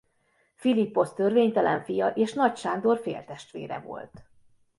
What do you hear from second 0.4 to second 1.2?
Philipposz